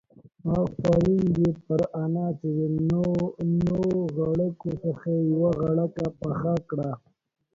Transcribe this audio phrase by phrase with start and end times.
[0.61, 2.59] آفرين دي پر انا چې د
[3.63, 3.79] نو
[4.15, 6.91] غړکو څخه يې يوه غړکه پخه کړه.